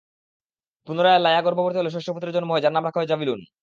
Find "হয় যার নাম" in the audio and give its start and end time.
2.51-2.83